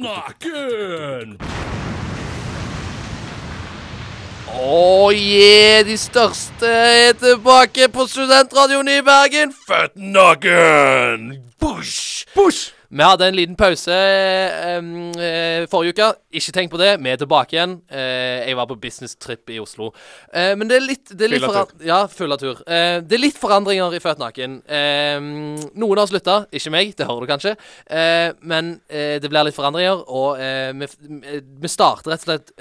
[0.00, 1.36] Naken!
[4.50, 9.54] Å yeah, de største er tilbake på Studentradioen i Bergen.
[9.68, 11.30] Født naken!
[11.62, 12.26] Bush!
[12.34, 12.79] Bush!
[12.90, 16.08] Vi hadde en liten pause eh, forrige uke.
[16.40, 17.76] Ikke tenk på det, vi er tilbake igjen.
[17.90, 19.92] Uh, jeg var på business-trip i Oslo.
[20.34, 21.86] Uh, men det er litt, det er litt Fylla tur.
[21.86, 22.64] Ja, full av tur.
[22.66, 24.58] Eh, det er litt forandringer i Født naken.
[25.78, 27.54] Noen har slutta, ikke meg, det hører du kanskje.
[28.42, 30.40] Men det blir litt forandringer, og
[30.80, 30.88] vi,
[31.62, 32.54] vi starter rett og slett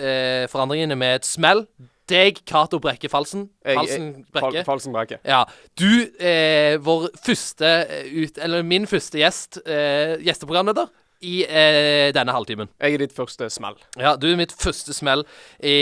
[0.52, 1.66] forandringene med et smell.
[2.10, 3.48] Deg, Cato Brekke Falsen.
[3.66, 4.64] Falsen Brekke.
[4.68, 5.20] Falsen Brekke.
[5.28, 5.44] Ja.
[5.80, 8.40] Du, eh, vår første eh, ut...
[8.42, 10.90] Eller min første gjest, eh, gjesteprogramleder,
[11.22, 12.70] i eh, denne halvtimen.
[12.80, 13.76] Jeg er ditt første smell.
[14.00, 15.26] Ja, du er mitt første smell
[15.60, 15.76] i,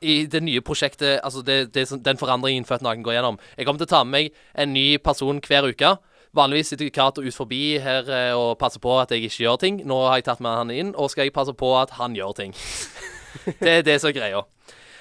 [0.00, 3.40] i det nye prosjektet, altså det, det, den forandringen Født naken går gjennom.
[3.56, 5.96] Jeg kommer til å ta med meg en ny person hver uke.
[6.32, 9.82] Vanligvis sitter Cato ut forbi her eh, og passer på at jeg ikke gjør ting.
[9.88, 12.38] Nå har jeg tatt med han inn, og skal jeg passe på at han gjør
[12.38, 12.54] ting.
[13.64, 14.46] det er det som er greia.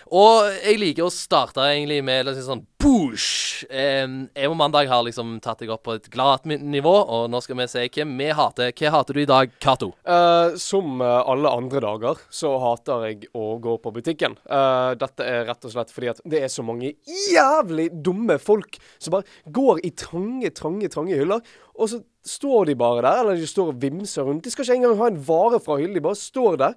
[0.10, 3.64] Og jeg liker å starte egentlig med liksom sånn boosh.
[3.70, 7.60] Jeg og Mandag har liksom tatt deg opp på et glatt nivå, og nå skal
[7.60, 8.72] vi se hvem vi hater.
[8.78, 9.92] Hva hater du i dag, Cato?
[10.08, 14.38] Uh, som eh, alle andre dager så hater jeg å gå på butikken.
[14.50, 16.96] Uh, dette er rett og slett fordi at det er så mange
[17.32, 21.46] jævlig dumme folk som bare går i trange, trange, trange hyller.
[21.78, 24.44] Og så står de bare der, eller de står og vimser rundt.
[24.46, 26.76] De skal ikke engang ha en vare fra hyllen, de bare står der.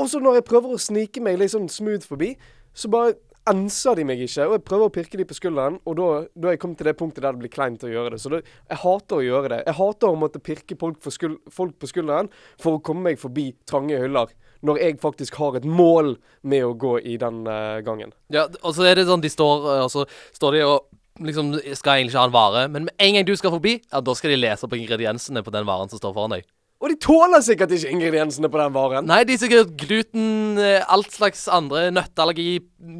[0.00, 2.32] Og så når jeg prøver å snike meg litt sånn smooth forbi,
[2.72, 3.16] så bare
[3.50, 4.46] enser de meg ikke.
[4.46, 6.06] Og jeg prøver å pirke de på skulderen, og da,
[6.38, 8.20] da er jeg kommet til det punktet der det blir kleint å gjøre det.
[8.22, 9.60] Så det, jeg hater å gjøre det.
[9.66, 12.30] Jeg hater å måtte pirke folk, for skul, folk på skulderen
[12.62, 14.32] for å komme meg forbi trange hyller.
[14.62, 16.14] Når jeg faktisk har et mål
[16.46, 18.14] med å gå i den uh, gangen.
[18.32, 20.04] Ja, og så er det sånn de står eh, Og så
[20.36, 23.34] står de og liksom skal egentlig ikke ha en vare, men med en gang du
[23.36, 26.38] skal forbi, ja, da skal de lese på ingrediensene på den varen som står foran
[26.38, 26.46] deg.
[26.82, 29.06] Og de tåler sikkert ikke ingrediensene på den varen.
[29.06, 32.58] Nei, de er sikkert gluten, eh, alt slags andre, nøtteallergi,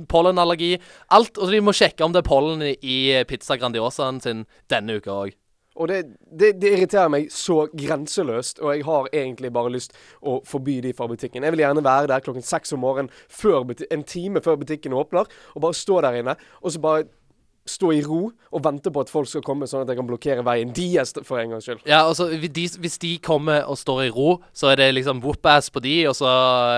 [0.08, 0.76] pollenallergi,
[1.10, 1.34] alt.
[1.38, 5.10] Og de må sjekke om det er pollen i i pizza Grandiosaen sin denne uka
[5.24, 5.34] òg.
[5.80, 10.36] Og det, det, det irriterer meg så grenseløst, og jeg har egentlig bare lyst å
[10.44, 11.44] forby de fra butikken.
[11.46, 13.08] Jeg vil gjerne være der klokken seks om morgenen,
[13.88, 17.08] en time før butikken åpner, og bare stå der inne, og så bare
[17.68, 20.42] stå i ro og vente på at folk skal komme, sånn at jeg kan blokkere
[20.46, 21.84] veien deres for en gangs skyld.
[21.86, 25.82] Ja, altså hvis de, kommer og står i ro, så er det liksom whoop-ass på
[25.84, 26.26] de, og så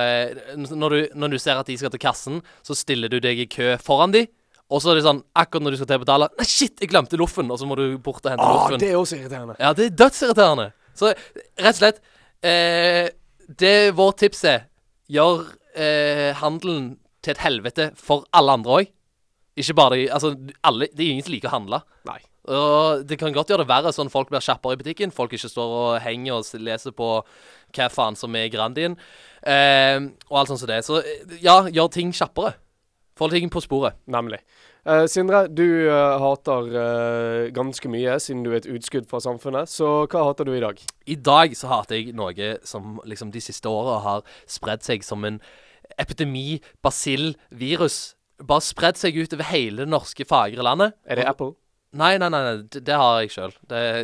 [0.05, 3.41] eh, når du, når du ser at de skal til kassen, så stiller du deg
[3.41, 4.27] i kø foran de.
[4.73, 6.89] Og så er det sånn, akkurat når du skal til å betale Nei, shit, jeg
[6.91, 7.51] glemte loffen!
[7.53, 8.81] Og så må du bort og hente Ah, loffen.
[8.81, 9.57] det er også irriterende.
[9.61, 10.71] Ja, det er dødsirriterende.
[10.97, 12.01] Så rett og slett
[12.49, 13.11] eh,
[13.61, 14.65] Det vårt tips er,
[15.13, 15.45] gjør
[15.77, 16.95] eh, handelen
[17.25, 18.91] til et helvete for alle andre òg.
[19.57, 21.83] Ikke bare de Altså, alle Det er ingen som liker å handle.
[22.09, 22.21] Nei.
[22.45, 25.15] Og det kan godt gjøre det verre sånn folk blir kjappere i butikken.
[25.15, 27.09] Folk ikke står og henger og leser på
[27.75, 28.99] hva faen som er i Grandien.
[29.41, 29.97] Eh,
[30.29, 30.83] og alt sånt som det.
[30.85, 32.53] Så eh, ja, gjør ting kjappere.
[33.17, 33.97] Få ting på sporet.
[34.11, 34.43] Nemlig.
[34.85, 39.71] Eh, Sindre, du uh, hater uh, ganske mye, siden du er et utskudd fra samfunnet.
[39.71, 40.83] Så hva hater du i dag?
[41.09, 45.25] I dag så hater jeg noe som liksom de siste åra har spredd seg som
[45.25, 45.41] en
[45.97, 48.13] epidemi, basill, virus.
[48.43, 50.97] Bare spredd seg ut over hele det norske fagre landet.
[51.07, 51.55] Er det Apple?
[51.95, 53.53] Nei, nei, nei, nei det, har jeg sjøl.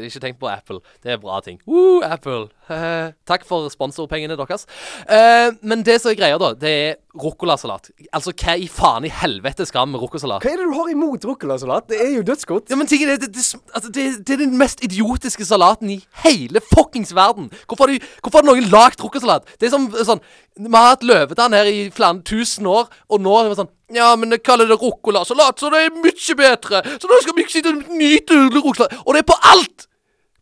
[0.07, 0.79] Ikke tenk på Apple.
[1.03, 1.59] Det er bra ting.
[1.67, 2.47] Woo, Apple.
[3.31, 4.69] Takk for sponsorpengene deres.
[5.11, 7.91] Eh, men det som er greia, da, det er ruccolasalat.
[8.15, 10.44] Altså, hva i faen i helvete skal vi med ruccolasalat?
[10.44, 11.88] Hva er det du har imot ruccolasalat?
[11.91, 12.71] Det er jo dødsgodt.
[12.71, 15.91] Ja, men tingen er, det, det, sm- altså, det, det er den mest idiotiske salaten
[15.91, 17.50] i hele fuckings verden.
[17.66, 19.50] Hvorfor har, de, hvorfor har noen lagd ruccolasalat?
[19.59, 20.22] Det er som sånn
[20.60, 24.12] Vi har hatt løvetann her i flere tusen år, og nå er det sånn Ja,
[24.19, 26.82] men jeg kaller det ruccolasalat, så det er mye bedre.
[27.00, 29.00] Så nå skal vi ikke sitte og nyte ruccolasalat.
[29.06, 29.87] Og det er på alt!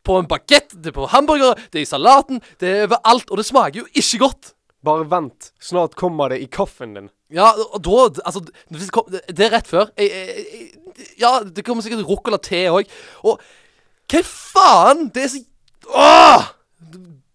[0.09, 3.29] På en bagett, det er på hamburgere, det er i salaten, det er overalt.
[3.29, 4.55] Og det smaker jo ikke godt.
[4.87, 5.53] Bare vent.
[5.61, 7.09] Snart kommer det i kaffen din.
[7.35, 9.91] Ja, og da Altså, det, er rett før.
[9.99, 12.91] Jeg, jeg, jeg, ja, det kommer sikkert ruccola te òg.
[13.27, 13.43] Og
[14.09, 15.09] hva faen?
[15.15, 15.45] Det er så
[15.89, 16.53] Åh!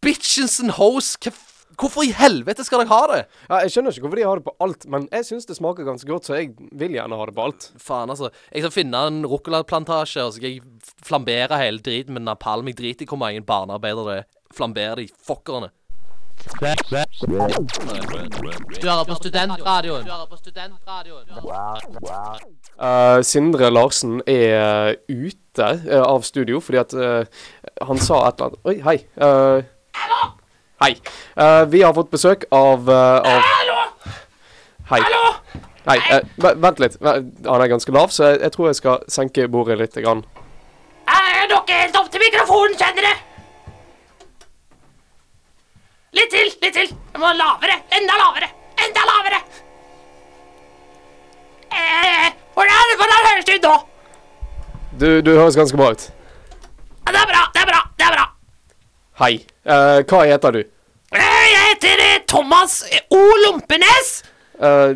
[0.03, 1.15] Bitches and hoes.
[1.21, 1.33] Hva
[1.79, 3.19] Hvorfor i helvete skal dere ha det?
[3.47, 5.87] Ja, jeg skjønner ikke hvorfor de har det på alt, men jeg syns det smaker
[5.87, 7.69] ganske godt, så jeg vil gjerne ha det på alt.
[7.81, 8.29] Faen, altså.
[8.53, 10.61] Jeg skal finne en ruccolaplantasje, og så skal jeg
[11.05, 12.69] flambere hele driten med napalm.
[12.69, 15.71] Jeg driter i hvor mange barnearbeidere det flamberer de fuckerne.
[18.79, 20.07] Du hører på studentradioen.
[21.43, 22.37] Uh.
[22.79, 27.23] Eh, Sindre Larsen er ute uh, av studio fordi at uh,
[27.85, 28.97] han sa et eller annet Oi, hei.
[29.15, 29.63] Eh,
[30.83, 30.95] Hei.
[31.37, 33.75] Eh, vi har fått besøk av, eh, av Hallo!
[34.89, 34.99] Hei.
[35.85, 35.97] Hei.
[36.17, 36.21] eh,
[36.59, 36.97] vent litt.
[37.01, 39.95] Han er ganske lav, så jeg, jeg tror jeg skal senke bordet litt.
[40.03, 40.25] Grann.
[41.07, 43.15] Er dere helt opp til mikrofonen, kjenner dere?
[46.73, 46.97] Litt til.
[47.13, 47.75] Jeg må lavere.
[47.93, 48.47] Enda lavere.
[48.81, 49.39] Enda lavere.
[51.73, 53.73] Eh, hvordan, hvordan høres det ut nå?
[55.01, 56.05] Du, du høres ganske bra ut.
[57.09, 58.25] Det er bra, det er bra, det er bra.
[59.21, 59.33] Hei.
[59.65, 60.61] Eh, hva heter du?
[61.13, 62.79] Eh, Jeg heter eh, Thomas
[63.13, 63.21] O.
[63.45, 64.13] Lompenes.
[64.57, 64.95] Uh,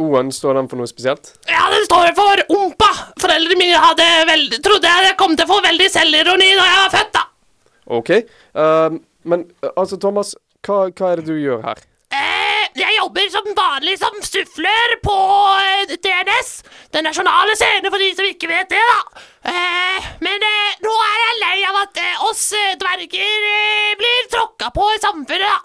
[0.00, 1.34] O-en, står den for noe spesielt?
[1.50, 2.90] Ja, den står for Ompa.
[3.20, 6.92] Foreldrene mine hadde veldig, trodde jeg kom til å få veldig selvironi da jeg var
[6.94, 7.24] født, da.
[7.98, 8.12] OK.
[8.56, 9.44] Uh, men
[9.74, 10.32] altså, Thomas,
[10.66, 11.80] hva, hva er det du gjør her?
[12.10, 15.16] Eh, jeg jobber som vanlig som sufflør på
[15.62, 16.50] eh, DNS.
[16.94, 19.24] Den nasjonale scene, for de som ikke vet det, da.
[19.52, 24.72] Eh, men eh, nå er jeg lei av at eh, oss eh, dverger blir tråkka
[24.74, 25.60] på i samfunnet, da.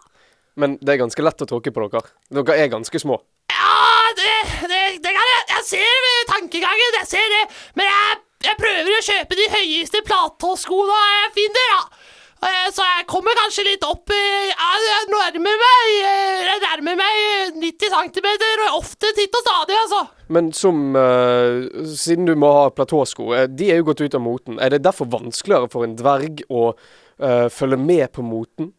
[0.62, 2.14] Men det er ganske lett å tråkke på dere.
[2.32, 3.18] Dere er ganske små.
[3.52, 4.36] Ja, det,
[4.70, 7.44] det, det kan jeg Jeg ser tankegangen, jeg ser det.
[7.76, 12.05] Men jeg, jeg prøver å kjøpe de høyeste platåskoene jeg finner, da.
[12.46, 17.56] Eh, Så jeg kommer kanskje litt opp Jeg nærmer meg eh, Jeg nærmer meg eh,
[17.64, 18.30] 90 cm,
[18.68, 20.02] og ofte titt og stadig, altså.
[20.36, 21.66] Men som uh,
[21.96, 24.58] Siden du må ha platåsko, de er jo gått ut av moten.
[24.58, 28.72] Er det derfor vanskeligere for en dverg å uh, følge med på moten?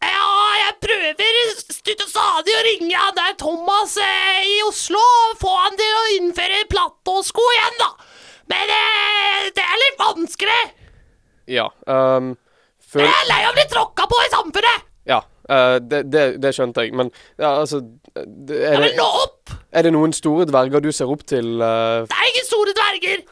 [0.00, 0.30] Ja,
[0.62, 5.52] jeg prøver stutt og stadig å ringe han der Thomas eh, i Oslo og få
[5.56, 7.88] han til å innføre platåsko igjen, da.
[8.52, 10.60] Men eh, det er litt vanskelig.
[11.48, 11.68] Ja.
[11.88, 12.36] ehm,
[12.92, 14.86] føl Jeg er lei av å bli tråkka på i samfunnet.
[15.08, 15.22] ja.
[15.52, 16.94] uh, det, det, det skjønte jeg.
[16.96, 19.56] Men ja, altså det, er, vil det, nå opp.
[19.72, 21.56] er det noen store dverger du ser opp til?
[21.60, 22.04] Uh...
[22.08, 23.26] Det er ingen store dverger.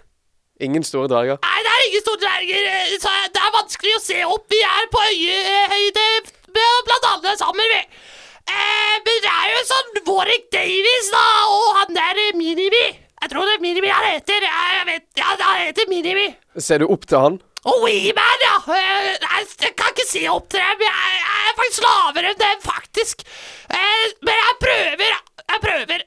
[0.61, 1.41] ingen store dverger?
[1.45, 2.69] Nei, det er ingen store dverger.
[2.73, 4.47] eh, det er vanskelig å se opp.
[4.53, 6.07] Vi er på øyehøyde
[6.57, 7.81] blant annet sammen, vi.
[8.47, 12.87] Eh, men det er jo sånn Warwick Davies, da, og han der Minimi.
[13.17, 14.45] Jeg tror det er Minimi han heter.
[14.47, 16.29] Jeg vet, ja, han heter Minimi.
[16.63, 17.39] Ser du opp til han?
[17.67, 18.57] Og Weeman, ja.
[19.65, 20.85] Jeg kan ikke si opp til dem.
[20.87, 23.25] Jeg, jeg er faktisk lavere enn dem, faktisk.
[23.71, 25.17] Eh, Men jeg prøver.
[25.47, 26.05] Jeg prøver.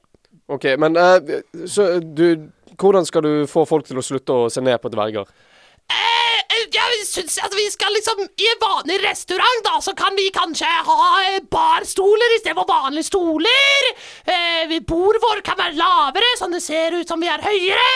[0.49, 2.47] OK, men eh, så du
[2.79, 5.27] Hvordan skal du få folk til å slutte å se ned på dverger?
[5.91, 10.15] Eh, eh, jeg syns at vi skal liksom I en vanlig restaurant, da, så kan
[10.17, 13.89] vi kanskje ha eh, barstoler istedenfor vanlige stoler.
[14.29, 17.87] Eh, bordet vårt kan være lavere, sånn det ser ut som vi er høyere.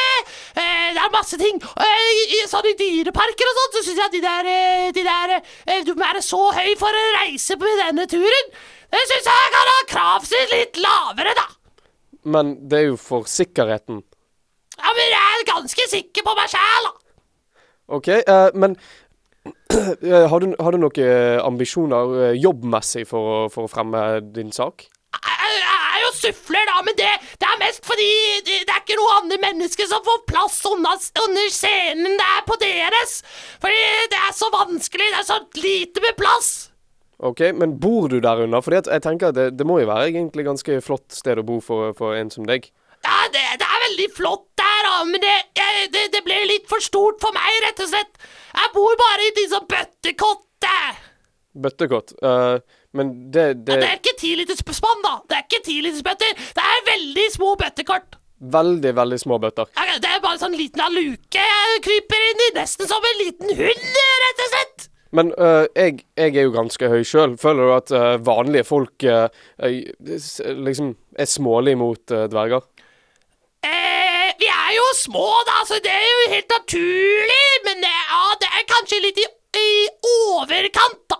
[0.55, 1.59] Eh, det er masse ting.
[1.59, 2.05] Eh,
[2.37, 5.35] i, sånn I dyreparker og sånt, så syns jeg at de der, eh, de der
[5.87, 8.55] Du må være så høy for å reise på denne turen.
[8.93, 11.47] Det syns jeg kan ha krav sitt litt lavere, da.
[12.23, 14.03] Men det er jo for sikkerheten.
[14.77, 17.02] Ja, Men jeg er ganske sikker på meg sjæl, da.
[17.87, 18.77] OK, uh, men
[20.03, 24.03] eh, har, du, har du noen ambisjoner eh, jobbmessig for for å fremme
[24.35, 24.85] din sak?
[26.03, 27.09] Jo suffler, da, men det,
[27.39, 28.07] det er mest fordi
[28.43, 32.41] det, det er ikke noe andre mennesker som får plass under, under scenen det er
[32.47, 33.13] på deres.
[33.63, 33.81] Fordi
[34.11, 36.49] det er så vanskelig, det er så lite med plass.
[37.23, 38.63] OK, men bor du der under?
[38.65, 41.61] Fordi jeg tenker at det, det må jo være egentlig ganske flott sted å bo
[41.63, 42.67] for, for en som deg.
[43.03, 46.69] Ja, det, det er veldig flott der, da, men det, jeg, det, det ble litt
[46.71, 48.25] for stort for meg, rett og slett.
[48.53, 49.69] Jeg bor bare i disse sånn
[51.53, 52.15] Bøttekott.
[52.23, 52.57] Uh,
[52.97, 55.19] men det, det Det er ikke ti liters spann, da.
[55.29, 56.39] Det er ikke ti tilitersbøtter.
[56.57, 58.17] Det er veldig små bøttekort.
[58.53, 59.69] Veldig, veldig små bøtter.
[59.77, 63.53] Ja, Det er bare sånn liten luke jeg kryper inn i, nesten som en liten
[63.55, 63.85] hund,
[64.25, 64.89] rett og slett.
[65.13, 67.37] Men uh, jeg, jeg er jo ganske høy sjøl.
[67.39, 69.29] Føler du at uh, vanlige folk uh,
[69.61, 72.65] liksom er smålige mot dverger?
[74.93, 77.45] Eh, små, da, så det er jo helt naturlig.
[77.65, 79.25] Men ja, det er kanskje litt i,
[79.59, 79.69] i
[80.29, 81.19] overkant, da.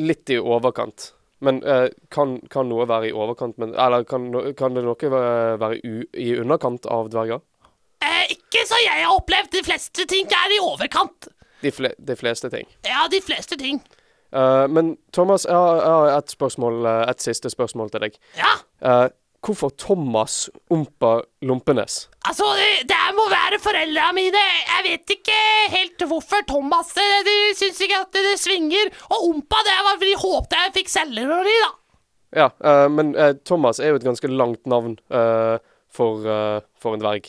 [0.00, 1.10] Litt i overkant.
[1.44, 5.76] Men øh, kan, kan noe være i overkant men, Eller kan, kan det noe være,
[5.84, 7.42] u, i underkant av dverger?
[8.00, 9.50] Eh, ikke så jeg har opplevd.
[9.52, 11.28] De fleste ting er i overkant.
[11.60, 12.68] De, fle, de fleste ting.
[12.88, 13.82] Ja, de fleste ting.
[14.32, 18.18] Eh, men Thomas, jeg har, jeg har et spørsmål, øh, et siste spørsmål til deg.
[18.40, 19.06] Ja, Eh,
[19.44, 22.08] hvorfor Thomas Ompa Lompenes?
[22.24, 24.40] altså, det, det må være foreldra mine.
[24.40, 25.38] Jeg vet ikke
[25.74, 28.92] helt hvorfor Thomas eh, De syns ikke at det, svinger.
[29.10, 31.72] Og Ompa, det var fordi de håpte jeg fikk selgerori, da.
[32.34, 35.60] Ja, uh, men uh, Thomas er jo et ganske langt navn uh,
[35.94, 36.24] for,
[36.82, 37.28] for en dverg.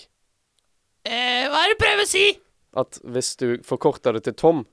[1.05, 2.24] Hva er det du prøver å si?
[2.75, 4.63] At hvis du forkorter det til Tom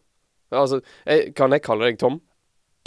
[0.53, 2.19] Altså, jeg, kan jeg kalle deg Tom?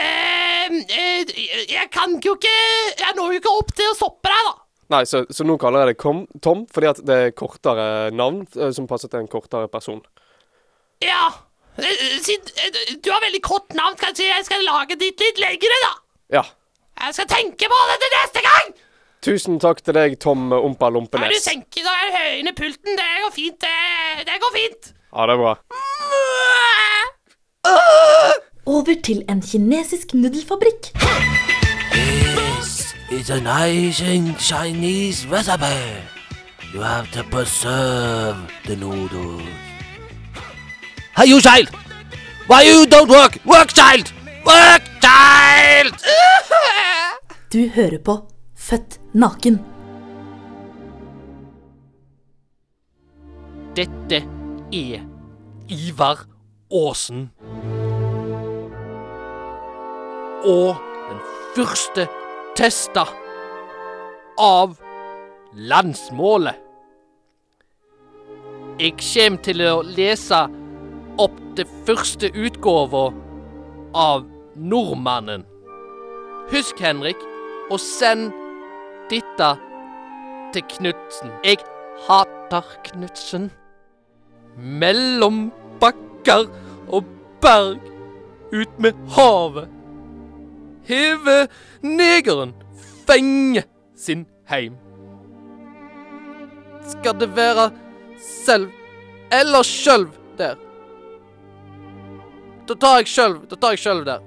[0.02, 0.25] Eh,
[0.72, 2.54] jeg kan jo ikke
[3.00, 4.54] Jeg når jo ikke opp til å stoppe deg, da.
[4.96, 8.72] Nei, så, så nå kaller jeg Kom, Tom fordi at det er kortere navn eh,
[8.76, 10.02] som passer til en kortere person.
[11.04, 11.32] Ja.
[11.78, 15.80] Eh, Siden eh, du har veldig kort navn, kanskje jeg skal lage ditt litt lengre,
[15.88, 15.94] da.
[16.38, 16.44] Ja.
[17.02, 18.76] Jeg skal tenke på det til neste gang!
[19.26, 21.42] Tusen takk til deg, Tom Ompa Nei, du Lompenes.
[21.42, 22.94] senker høyere i pulten.
[23.00, 23.58] Det går fint.
[23.66, 24.94] Det, det går fint.
[25.10, 25.54] Ja, det er bra.
[28.66, 30.92] Over til en kinesisk nudelfabrikk.
[33.12, 36.02] It's a nice and Chinese recipe.
[36.74, 39.44] You have to preserve the noodles.
[41.18, 41.70] Hey, you child!
[42.48, 43.38] Why you don't work?
[43.46, 44.14] Work, child!
[44.46, 45.96] Work, child!
[47.54, 48.18] Du hører på
[48.58, 49.60] Født naken.
[53.76, 54.16] Dette
[54.74, 55.00] er
[55.70, 56.26] Ivar
[56.72, 57.30] Aasen.
[60.46, 60.75] Og
[61.10, 61.22] den
[61.56, 62.08] første
[62.58, 63.06] testa
[64.38, 64.78] av
[65.56, 66.62] landsmålet.
[68.80, 70.42] Jeg kommer til å lese
[71.24, 73.08] opp det første utgåva
[73.96, 74.25] av
[74.56, 75.46] Nordmannen.
[76.52, 77.22] Husk, Henrik,
[77.72, 78.36] å send
[79.10, 79.54] dette
[80.54, 81.32] til Knutsen.
[81.48, 81.64] Jeg
[82.06, 83.50] hater Knutsen.
[84.56, 85.48] Mellom
[85.82, 86.46] bakker
[86.94, 87.08] og
[87.44, 87.80] berg,
[88.52, 89.72] ut med havet.
[90.86, 91.48] Heve
[91.82, 92.54] negeren,
[93.08, 93.63] fenge
[93.98, 94.77] sin heim.
[96.86, 97.72] Skal det være
[98.22, 98.70] selv
[99.34, 100.60] eller sjølv der?
[102.68, 104.22] Da tar jeg sjølv, da tar jeg sjølv der.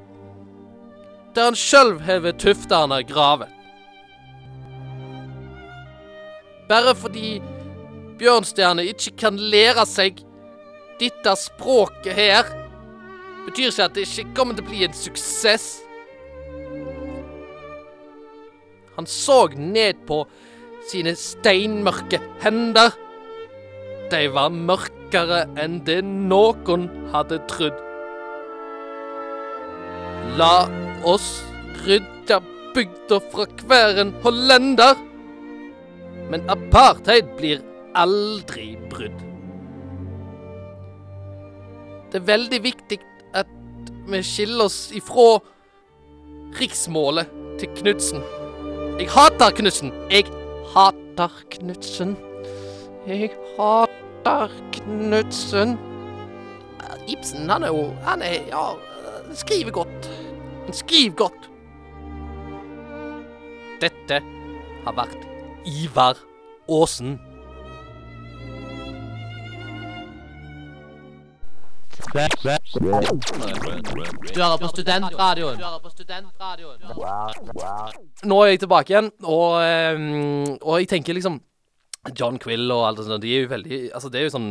[1.35, 3.55] Der han sjølv hever tuftene gravet.
[6.69, 7.39] Bare fordi
[8.19, 10.19] Bjørnstjerne ikke kan lære seg
[10.99, 12.49] dette språket her,
[13.47, 15.79] betyr ikke at det ikke kommer til å bli en suksess.
[18.99, 20.25] Han så ned på
[20.91, 22.91] sine steinmørke hender.
[24.11, 27.77] De var mørkere enn det noen hadde trodd.
[30.41, 30.67] La
[31.07, 31.29] oss
[31.85, 32.41] rydde
[32.75, 34.99] bygda fra hver en hollender.
[36.33, 37.63] Men apartheid blir
[37.95, 39.23] aldri brudd.
[42.11, 42.99] Det er veldig viktig
[43.39, 43.55] at
[44.11, 45.37] vi skiller oss ifra
[46.59, 47.31] riksmålet
[47.63, 48.27] til Knutsen.
[48.99, 49.93] Jeg hater Knutsen.
[50.11, 50.25] Jeg
[50.75, 52.17] hater Knutsen.
[53.07, 55.79] Jeg hater Knutsen.
[57.09, 58.73] Ibsen, han er jo Han er Ja,
[59.35, 60.11] skriver godt.
[60.65, 61.51] Han skriver godt.
[63.81, 64.23] Dette
[64.85, 65.27] har vært
[65.67, 66.19] Ivar
[66.69, 67.21] Aasen.
[72.79, 72.87] Du
[74.39, 75.59] hører på studentradioen.
[78.29, 79.95] Nå er jeg tilbake igjen, og, eh,
[80.63, 81.41] og jeg tenker liksom
[82.17, 84.51] John Quill og alt sånt, de er jo veldig Altså, det er jo sånn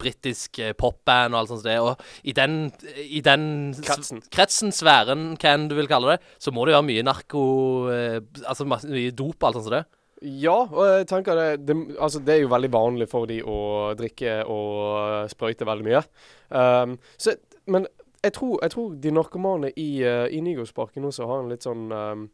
[0.00, 1.66] britisk eh, popband og alt sånt.
[1.66, 2.72] det, Og i den,
[3.04, 4.22] i den Kretsen.
[4.32, 7.44] kretsen, sfæren, hva enn du vil kalle det, så må det jo være mye narko
[7.92, 9.84] eh, Altså mye dop og alt sånt som det.
[10.22, 13.58] Ja, og jeg tenker det, det Altså, det er jo veldig vanlig for de å
[13.98, 16.02] drikke og sprøyte veldig mye.
[16.48, 17.36] Um, så,
[17.68, 17.86] men
[18.22, 21.92] jeg tror, jeg tror de narkomane i, uh, i Nygårdsparken også har en litt sånn
[21.92, 22.24] um,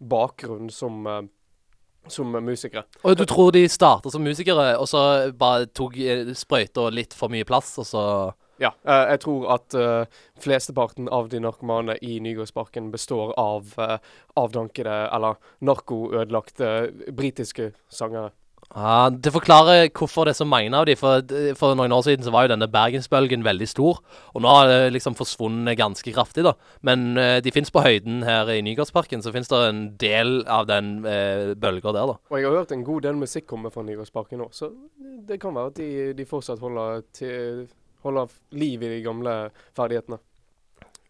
[0.00, 1.20] bakgrunn som, uh,
[2.08, 2.86] som musikere.
[3.04, 7.32] Og du tror de starta som musikere, og så bare tok eh, sprøyta litt for
[7.32, 8.06] mye plass, og så
[8.62, 8.70] Ja.
[8.84, 9.74] jeg tror at
[10.38, 13.72] flesteparten av de narkomane i Nygårdsparken består av
[14.36, 16.68] avdankede eller narkoødelagte
[17.10, 18.30] britiske sangere.
[18.72, 20.96] Ja, Det forklarer hvorfor det er så mange av de.
[20.98, 21.22] For,
[21.58, 24.00] for noen år siden så var jo denne bergensbølgen veldig stor.
[24.34, 26.54] Og nå har det liksom forsvunnet ganske kraftig, da.
[26.86, 29.22] Men eh, de fins på høyden her i Nygårdsparken.
[29.22, 32.18] Så fins det en del av den uh, bølga der, da.
[32.32, 34.72] Og jeg har hørt en god del musikk komme fra Nygårdsparken nå, så
[35.28, 37.66] det kan være at de, de fortsatt holder, til,
[38.04, 39.34] holder liv i de gamle
[39.76, 40.18] ferdighetene.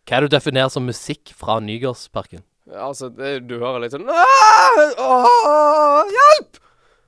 [0.04, 2.44] Hva er det du definerer som musikk fra Nygårdsparken?
[2.72, 4.84] Altså, det, du hører litt sånn «Ah!
[5.00, 6.60] Åh, Hjelp!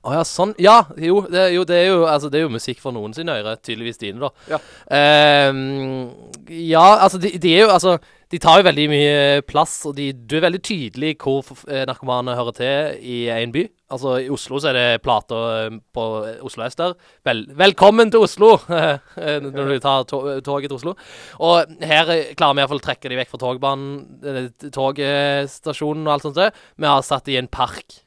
[0.07, 0.53] Å ja, sånn.
[0.61, 3.35] Ja, jo det, jo, det er jo Altså, det er jo musikk for noen sine
[3.41, 3.59] ører.
[3.59, 4.29] Tydeligvis dine, da.
[4.53, 4.59] Ja.
[4.95, 6.13] Ehm,
[6.47, 7.97] ja, altså, de, de er jo Altså,
[8.31, 12.35] de tar jo veldig mye plass, og de, du er veldig tydelig hvor eh, narkomane
[12.35, 13.63] hører til i en by.
[13.95, 16.07] Altså, i Oslo så er det plater eh, på
[16.47, 16.97] Oslo S der.
[17.27, 18.57] Vel, velkommen til Oslo!
[18.79, 20.95] eh, når du tar to toget til Oslo.
[21.39, 23.95] Og her eh, klarer vi iallfall å trekke de vekk fra togbanen,
[24.27, 26.41] eh, togstasjonen og alt sånt.
[26.41, 26.67] der.
[26.75, 28.01] Vi har satt de i en park.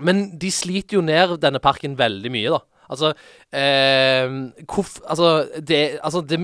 [0.00, 2.62] Men de sliter jo ned denne parken veldig mye, da.
[2.92, 3.12] Altså
[3.56, 4.28] eh,
[4.68, 6.40] hvorf, Altså, det Altså, det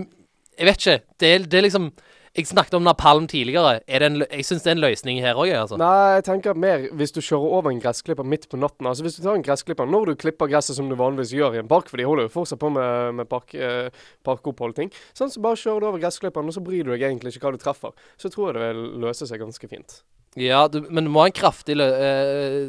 [0.59, 1.01] Jeg vet ikke.
[1.21, 1.93] Det, det er liksom
[2.37, 3.81] Jeg snakket om napalm tidligere.
[3.89, 5.79] Er en, jeg syns det er en løsning her òg, altså.
[5.81, 8.87] Nei, jeg tenker mer hvis du kjører over en gressklipper midt på natten.
[8.87, 11.63] Altså Hvis du tar en gressklipper når du klipper gresset som du vanligvis gjør i
[11.65, 13.89] en park, for de holder jo fortsatt på med, med park, eh,
[14.29, 17.49] parkopphold-ting, sånn, så bare kjører du over gressklipperen, og så bryr du deg egentlig ikke
[17.49, 17.97] hva du treffer.
[18.21, 19.99] Så tror jeg det vil løse seg ganske fint.
[20.39, 22.69] Ja, du, men du må ha en kraftig eh,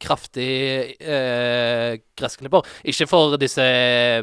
[0.00, 2.64] Kraftig eh, gressklipper.
[2.88, 4.22] Ikke for disse eh,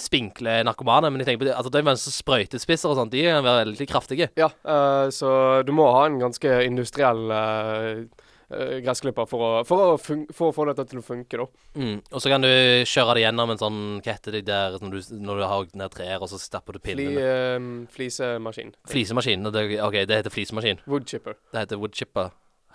[0.00, 3.44] spinkle narkomane, men jeg tenker på det, altså, de som sprøytespisser og sånt, de kan
[3.44, 4.30] være veldig kraftige.
[4.40, 5.32] Ja, eh, så
[5.66, 8.06] du må ha en ganske industriell eh,
[8.50, 9.96] gressklipper for å, for, å
[10.34, 11.46] for å få dette til å funke, da.
[11.78, 12.00] Mm.
[12.10, 12.48] Og så kan du
[12.90, 15.94] kjøre det gjennom en sånn Hva heter det der når du, når du har ned
[15.94, 18.72] trær, og så stapper du Fli, pinnene eh, flisemaskin.
[18.90, 19.50] Flisemaskin.
[19.54, 20.82] Det, OK, det heter flisemaskin.
[20.90, 21.38] Woodchipper.
[21.52, 22.30] Det heter woodchipper.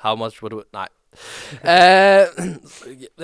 [0.05, 0.87] How much would we Nei.
[1.63, 2.27] Eh,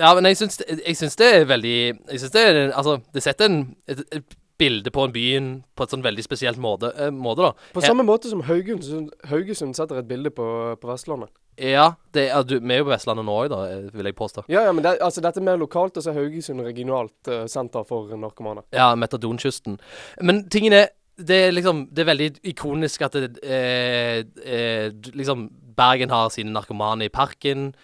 [0.00, 1.74] ja, men jeg syns, det- jeg syns det er veldig
[2.08, 5.84] Jeg syns det er Altså, det setter en, et, et bilde på en byen på
[5.84, 7.52] et sånn veldig spesielt måte, eh, måte da.
[7.74, 10.46] På Her- samme måte som Haugesund, Haugesund setter et bilde på,
[10.80, 11.32] på Vestlandet.
[11.60, 14.16] Ja, det er, du, vi er jo på Vestlandet nå òg, da, eh, vil jeg
[14.16, 14.46] påstå.
[14.48, 17.44] Ja, ja, men det, altså, dette er mer lokalt, og så er Haugesund regionalt uh,
[17.50, 18.64] senter for narkomane.
[18.72, 19.78] Ja, metadonkysten.
[20.24, 20.90] Men tingen er
[21.22, 26.52] det er liksom Det er veldig ikonisk at det, eh, eh, liksom Bergen har sine
[26.52, 27.74] narkomane i parken.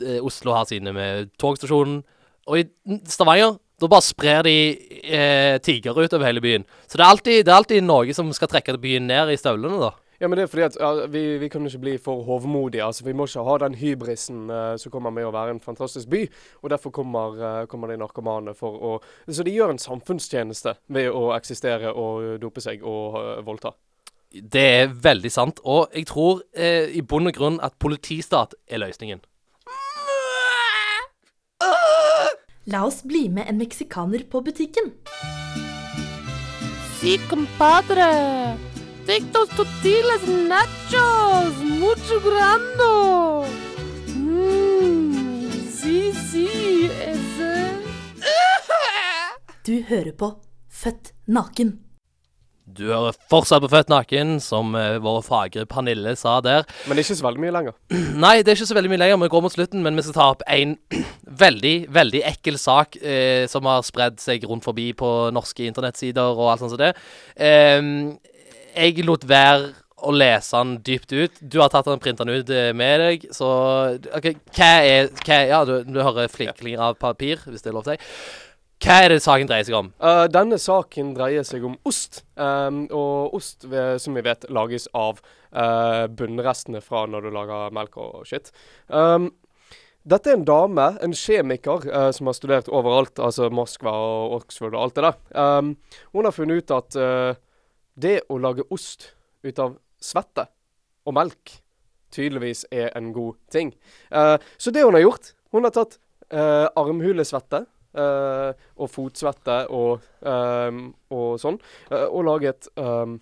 [0.00, 2.04] eh, Oslo har sine med togstasjonen.
[2.46, 2.64] Og i
[3.04, 4.54] Stavanger da bare sprer de
[5.04, 6.64] eh, tigre utover hele byen.
[6.86, 9.78] Så det er, alltid, det er alltid noe som skal trekke byen ned i støvlene,
[9.78, 9.92] da.
[10.18, 12.82] Ja, men det er fordi at ja, vi, vi kan ikke bli for hovmodige.
[12.84, 16.10] Altså, vi må ikke ha den hybrisen uh, som kommer med å være en fantastisk
[16.10, 16.24] by.
[16.62, 18.94] Og derfor kommer, uh, kommer de narkomane for å
[19.30, 23.76] Så de gjør en samfunnstjeneste ved å eksistere og dope seg og uh, voldta.
[24.32, 25.60] Det er veldig sant.
[25.64, 29.22] Og jeg tror eh, i bunn og grunn at politistat er løsningen.
[32.68, 34.92] La oss bli med en meksikaner på butikken.
[36.98, 38.10] Si compadre.
[39.08, 41.54] Those tortillas nachos.
[41.64, 43.48] Mucho grande.
[44.08, 45.50] Mmm.
[45.70, 46.90] Sí, sí.
[47.00, 47.72] Ese.
[49.64, 50.34] Du hører på
[50.68, 51.78] Født naken.
[52.66, 56.68] Du hører fortsatt på Født naken, som eh, vår fagre Pernille sa der.
[56.84, 57.80] Men det er ikke så veldig mye lenger.
[58.26, 59.22] Nei, det er ikke så veldig mye lenger.
[59.24, 60.76] Vi går mot slutten, men vi skal ta opp en
[61.48, 66.52] veldig, veldig ekkel sak eh, som har spredd seg rundt forbi på norske internettsider og
[66.52, 66.92] alt sånt som det.
[67.40, 68.18] Ehm,
[68.74, 71.38] jeg lot være å lese den dypt ut.
[71.40, 73.48] Du har tatt den printa ut eh, med deg, så
[74.14, 77.88] OK, hva er hva, Ja, du, du hører flinklinger av papir, hvis det er lov
[77.88, 78.12] til å si.
[78.78, 79.88] Hva er det saken dreier seg om?
[79.98, 82.22] Uh, denne saken dreier seg om ost.
[82.38, 87.74] Um, og ost, ved, som vi vet, lages av uh, bunnrestene fra når du lager
[87.74, 88.52] melk og shit.
[88.86, 89.32] Um,
[90.08, 94.76] dette er en dame, en kjemiker, eh, som har studert overalt, altså Moskva og Oxford
[94.76, 95.18] og alt det der.
[95.34, 95.74] Um,
[96.14, 97.40] hun har funnet ut at eh,
[97.98, 99.10] det å lage ost
[99.42, 100.46] ut av svette
[101.08, 101.58] og melk
[102.14, 103.72] tydeligvis er en god ting.
[104.10, 105.98] Eh, så det hun har gjort, hun har tatt
[106.30, 107.62] eh, armhulesvette
[107.98, 111.58] eh, og fotsvette og, ehm, og sånn,
[111.98, 113.18] og laget ehm,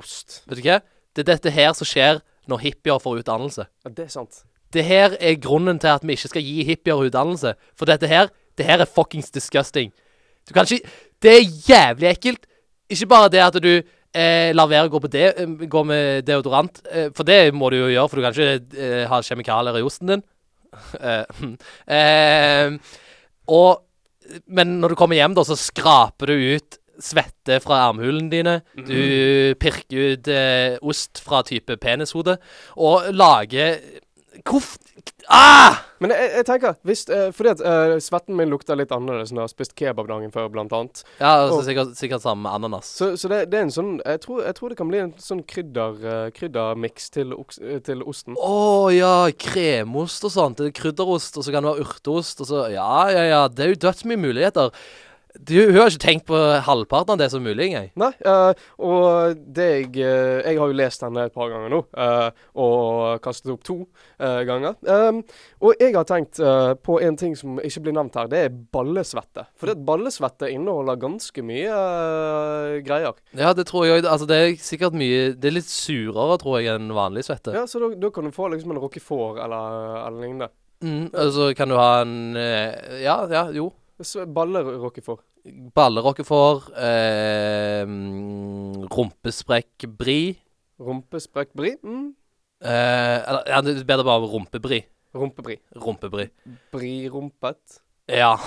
[0.00, 0.42] ost.
[0.48, 0.80] Vet du hva?
[1.16, 3.66] Det er dette her som skjer når hippier får utdannelse.
[3.84, 4.44] Ja, det er sant.
[4.74, 7.54] Det her er grunnen til at vi ikke skal gi hippier utdannelse.
[7.78, 9.92] For dette her, det her er fuckings disgusting.
[10.46, 10.88] Du kan ikke
[11.22, 12.46] Det er jævlig ekkelt.
[12.92, 16.26] Ikke bare det at du eh, lar være å gå, på de, eh, gå med
[16.28, 19.80] deodorant, eh, for det må du jo gjøre, for du kan ikke eh, ha kjemikalier
[19.80, 20.26] i osten din.
[21.86, 22.72] Eh,
[23.46, 23.82] og
[24.50, 28.54] Men når du kommer hjem, da, så skraper du ut svette fra armhulene dine.
[28.74, 32.34] Du pirker ut eh, ost fra type penishode,
[32.76, 33.78] og lager
[34.44, 34.74] Hvorf...
[35.28, 35.82] Ah!
[35.98, 39.40] Men jeg, jeg tenker, hvis, uh, fordi at uh, svetten min lukter litt annerledes når
[39.40, 41.00] jeg har spist kebab dagen før, blant annet.
[41.16, 42.90] Ja, altså, Og- sikkert, sikkert sammen med ananas.
[42.98, 45.14] Så, så det, det er en sånn jeg tror, jeg tror det kan bli en
[45.24, 47.32] sånn krydder, uh, kryddermiks til,
[47.88, 48.36] til osten.
[48.36, 50.60] Å ja, kremost og sånt.
[50.60, 53.42] Er krydderost, og så kan det være urteost, og så Ja, ja, ja.
[53.48, 54.76] Det er jo dødsmye muligheter.
[55.38, 57.88] Du, hun har ikke tenkt på halvparten av det som mulig engang.
[57.98, 61.80] Nei, uh, og det jeg uh, Jeg har jo lest henne et par ganger nå,
[61.98, 62.28] uh,
[62.62, 63.78] og kastet opp to
[64.16, 64.76] ganger.
[64.88, 65.20] Um,
[65.60, 66.38] og jeg har tenkt
[66.84, 68.28] på en ting som ikke blir nevnt her.
[68.32, 69.46] Det er ballesvette.
[69.58, 71.76] For det ballesvette inneholder ganske mye
[72.86, 73.18] greier.
[73.36, 76.72] Ja, det tror jeg Altså, det er sikkert mye Det er litt surere, tror jeg,
[76.72, 77.54] enn vanlig svette.
[77.56, 80.52] Ja, Så da, kan du få liksom en roquefort eller, eller lignende.
[80.84, 83.70] Mm, altså, kan du ha en Ja, ja, jo.
[84.04, 85.24] Så Baller-roquefort.
[85.74, 86.68] Ballerockefòr.
[86.76, 87.86] Eh,
[88.92, 90.36] rumpesprekkbri.
[90.80, 91.76] Rumpesprekkbri.
[91.82, 92.10] Mm.
[92.60, 94.82] Eh, eller ja, det er bedre bare rumpebri.
[95.16, 95.56] Rumpebri.
[95.80, 96.28] Rumpebri.
[96.72, 97.80] Brirumpet.
[98.08, 98.36] Ja.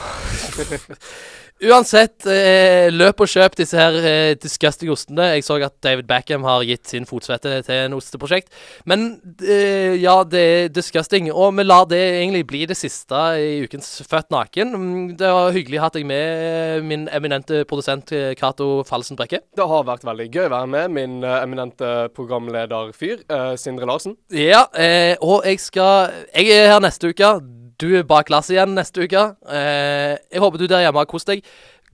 [1.59, 5.25] Uansett, eh, løp og kjøp disse her eh, disgusting ostene.
[5.35, 8.47] Jeg så at David Beckham har gitt sin fotsvette til en osteprosjekt.
[8.87, 11.27] Men eh, ja, det er disgusting.
[11.33, 14.71] Og vi lar det egentlig bli det siste i ukens Født naken.
[14.71, 19.43] Mm, Det var hyggelig å ha deg med, min eminente produsent eh, Cato Falsen Brekke.
[19.43, 24.15] Det har vært veldig gøy å være med min eh, eminente programlederfyr, uh, Sindre Larsen.
[24.31, 27.35] Ja, eh, og jeg skal Jeg er her neste uke.
[27.79, 29.21] Du er bak glasset igjen neste uke.
[29.47, 31.45] Eh, jeg håper du der hjemme har kost deg.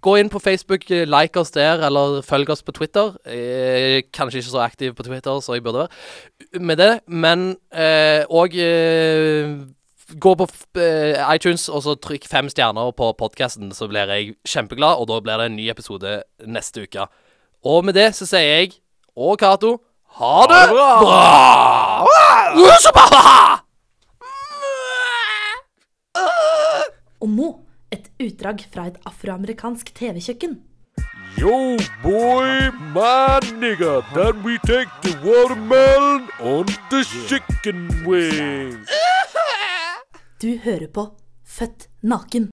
[0.06, 3.14] Gå inn på Facebook, eh, like oss der, eller følg oss på Twitter.
[3.26, 7.58] Jeg er kanskje ikke så aktiv på Twitter så jeg burde være med det, men
[7.74, 9.50] eh, eh,
[10.20, 14.96] gå på eh, iTunes og så trykk fem stjerner på podkasten, så blir jeg kjempeglad,
[15.00, 17.08] og da blir det en ny episode neste uke.
[17.66, 18.72] Og med det så sier jeg
[19.16, 19.80] og Cato
[20.20, 21.00] ha det bra!
[21.02, 21.22] bra!
[27.26, 27.46] Og nå
[27.90, 30.60] et utdrag fra et afroamerikansk TV-kjøkken.
[31.42, 31.56] Yo,
[32.04, 38.78] boy, my nigga, then we take the watermelon on the chicken wing.
[40.38, 41.08] Du hører på
[41.46, 42.44] Født naken.